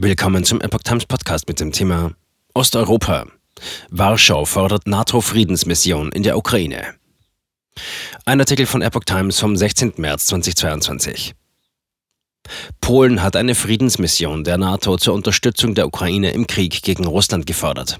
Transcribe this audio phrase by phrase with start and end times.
[0.00, 2.12] Willkommen zum Epoch Times Podcast mit dem Thema
[2.54, 3.26] Osteuropa.
[3.90, 6.94] Warschau fordert NATO-Friedensmission in der Ukraine.
[8.24, 9.94] Ein Artikel von Epoch Times vom 16.
[9.96, 11.34] März 2022.
[12.80, 17.98] Polen hat eine Friedensmission der NATO zur Unterstützung der Ukraine im Krieg gegen Russland gefordert.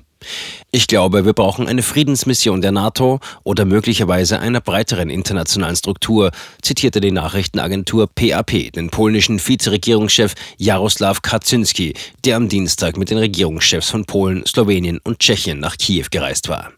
[0.70, 6.30] Ich glaube, wir brauchen eine Friedensmission der NATO oder möglicherweise einer breiteren internationalen Struktur,
[6.60, 11.94] zitierte die Nachrichtenagentur PAP den polnischen Vizeregierungschef Jaroslaw Kaczynski,
[12.24, 16.72] der am Dienstag mit den Regierungschefs von Polen, Slowenien und Tschechien nach Kiew gereist war.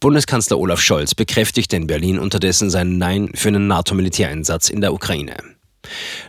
[0.00, 5.36] Bundeskanzler Olaf Scholz bekräftigte in Berlin unterdessen sein Nein für einen NATO-Militäreinsatz in der Ukraine.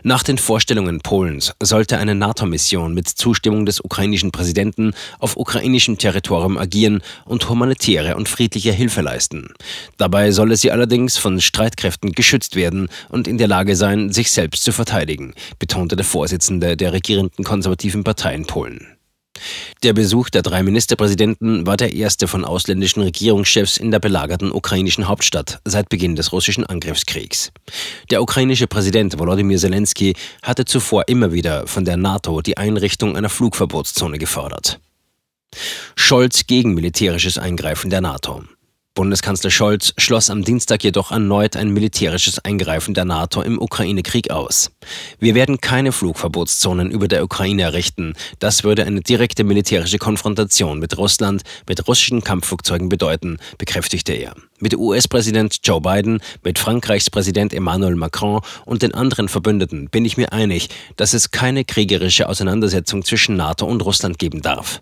[0.02, 6.58] Nach den Vorstellungen Polens sollte eine NATO-Mission mit Zustimmung des ukrainischen Präsidenten auf ukrainischem Territorium
[6.58, 9.54] agieren und humanitäre und friedliche Hilfe leisten.
[9.96, 14.64] Dabei solle sie allerdings von Streitkräften geschützt werden und in der Lage sein, sich selbst
[14.64, 18.93] zu verteidigen, betonte der Vorsitzende der regierenden konservativen Partei in Polen.
[19.82, 25.08] Der Besuch der drei Ministerpräsidenten war der erste von ausländischen Regierungschefs in der belagerten ukrainischen
[25.08, 27.52] Hauptstadt seit Beginn des russischen Angriffskriegs.
[28.10, 33.28] Der ukrainische Präsident Volodymyr Zelensky hatte zuvor immer wieder von der NATO die Einrichtung einer
[33.28, 34.78] Flugverbotszone gefordert.
[35.96, 38.44] Scholz gegen militärisches Eingreifen der NATO.
[38.94, 44.70] Bundeskanzler Scholz schloss am Dienstag jedoch erneut ein militärisches Eingreifen der NATO im Ukraine-Krieg aus.
[45.18, 48.14] Wir werden keine Flugverbotszonen über der Ukraine errichten.
[48.38, 54.36] Das würde eine direkte militärische Konfrontation mit Russland, mit russischen Kampfflugzeugen bedeuten, bekräftigte er.
[54.60, 60.16] Mit US-Präsident Joe Biden, mit Frankreichs Präsident Emmanuel Macron und den anderen Verbündeten bin ich
[60.16, 64.80] mir einig, dass es keine kriegerische Auseinandersetzung zwischen NATO und Russland geben darf.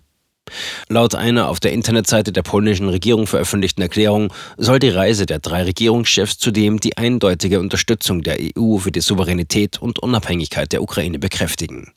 [0.87, 5.63] Laut einer auf der Internetseite der polnischen Regierung veröffentlichten Erklärung soll die Reise der drei
[5.63, 11.93] Regierungschefs zudem die eindeutige Unterstützung der EU für die Souveränität und Unabhängigkeit der Ukraine bekräftigen.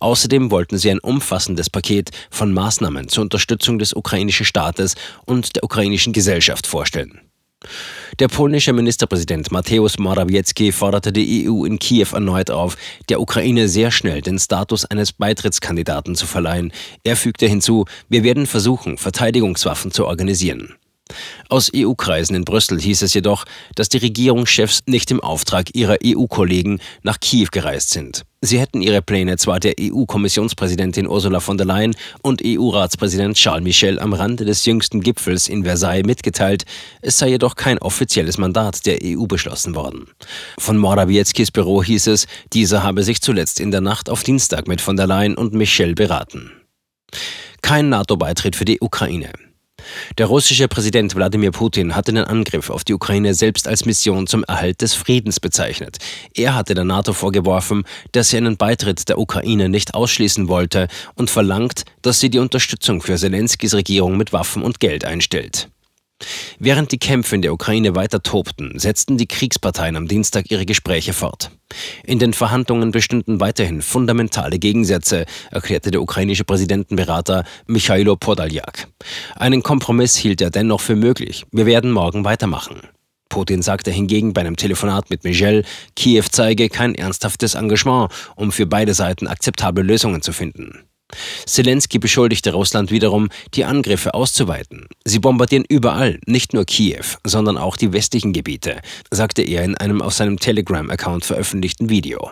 [0.00, 4.94] Außerdem wollten sie ein umfassendes Paket von Maßnahmen zur Unterstützung des ukrainischen Staates
[5.24, 7.20] und der ukrainischen Gesellschaft vorstellen.
[8.18, 12.76] Der polnische Ministerpräsident Mateusz Morawiecki forderte die EU in Kiew erneut auf,
[13.08, 16.72] der Ukraine sehr schnell den Status eines Beitrittskandidaten zu verleihen.
[17.02, 20.74] Er fügte hinzu, wir werden versuchen, Verteidigungswaffen zu organisieren.
[21.50, 23.44] Aus EU-Kreisen in Brüssel hieß es jedoch,
[23.74, 28.22] dass die Regierungschefs nicht im Auftrag ihrer EU-Kollegen nach Kiew gereist sind.
[28.40, 33.98] Sie hätten ihre Pläne zwar der EU-Kommissionspräsidentin Ursula von der Leyen und EU-Ratspräsident Charles Michel
[33.98, 36.64] am Rande des jüngsten Gipfels in Versailles mitgeteilt,
[37.00, 40.08] es sei jedoch kein offizielles Mandat der EU beschlossen worden.
[40.58, 44.80] Von Morawieckis Büro hieß es, dieser habe sich zuletzt in der Nacht auf Dienstag mit
[44.80, 46.50] von der Leyen und Michel beraten.
[47.62, 49.32] Kein NATO-Beitritt für die Ukraine.
[50.18, 54.44] Der russische Präsident Wladimir Putin hatte den Angriff auf die Ukraine selbst als Mission zum
[54.44, 55.98] Erhalt des Friedens bezeichnet.
[56.34, 61.30] Er hatte der NATO vorgeworfen, dass sie einen Beitritt der Ukraine nicht ausschließen wollte und
[61.30, 65.68] verlangt, dass sie die Unterstützung für Zelenskys Regierung mit Waffen und Geld einstellt.
[66.58, 71.12] Während die Kämpfe in der Ukraine weiter tobten, setzten die Kriegsparteien am Dienstag ihre Gespräche
[71.12, 71.50] fort.
[72.04, 78.88] In den Verhandlungen bestünden weiterhin fundamentale Gegensätze, erklärte der ukrainische Präsidentenberater Michailo Podaljak.
[79.36, 81.44] Einen Kompromiss hielt er dennoch für möglich.
[81.52, 82.80] Wir werden morgen weitermachen.
[83.28, 85.64] Putin sagte hingegen bei einem Telefonat mit Michel,
[85.96, 90.84] Kiew zeige kein ernsthaftes Engagement, um für beide Seiten akzeptable Lösungen zu finden.
[91.46, 94.86] Zelensky beschuldigte Russland wiederum, die Angriffe auszuweiten.
[95.04, 100.02] Sie bombardieren überall, nicht nur Kiew, sondern auch die westlichen Gebiete, sagte er in einem
[100.02, 102.30] auf seinem Telegram-Account veröffentlichten Video.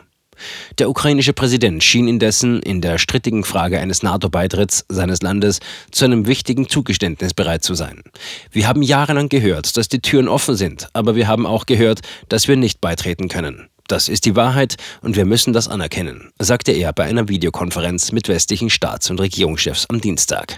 [0.78, 6.26] Der ukrainische Präsident schien indessen in der strittigen Frage eines NATO-Beitritts seines Landes zu einem
[6.26, 8.02] wichtigen Zugeständnis bereit zu sein.
[8.50, 12.48] Wir haben jahrelang gehört, dass die Türen offen sind, aber wir haben auch gehört, dass
[12.48, 13.68] wir nicht beitreten können.
[13.92, 18.26] Das ist die Wahrheit und wir müssen das anerkennen, sagte er bei einer Videokonferenz mit
[18.26, 20.56] westlichen Staats- und Regierungschefs am Dienstag.